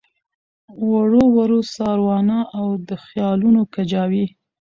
ورو 0.91 1.23
ورو 1.37 1.59
ساروانه 1.75 2.37
او 2.57 2.67
د 2.87 2.89
خیالونو 3.05 3.61
کجاوې 3.73 4.25